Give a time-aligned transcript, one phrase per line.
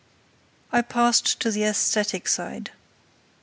[0.71, 2.71] I passed to the æsthetic side.